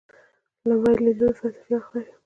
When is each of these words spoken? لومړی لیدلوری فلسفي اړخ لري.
لومړی 0.67 0.95
لیدلوری 1.05 1.37
فلسفي 1.39 1.71
اړخ 1.77 1.85
لري. 1.93 2.11